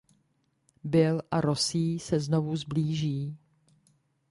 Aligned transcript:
Bill 0.83 1.21
a 1.31 1.41
Rosie 1.41 1.99
se 1.99 2.19
znovu 2.19 2.55
sblíží. 2.57 3.37